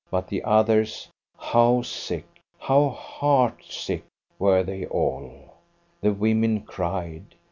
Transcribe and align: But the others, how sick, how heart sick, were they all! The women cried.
But 0.09 0.29
the 0.29 0.43
others, 0.43 1.09
how 1.37 1.83
sick, 1.83 2.25
how 2.57 2.89
heart 2.89 3.63
sick, 3.63 4.03
were 4.39 4.63
they 4.63 4.87
all! 4.87 5.53
The 6.01 6.11
women 6.11 6.61
cried. 6.61 7.35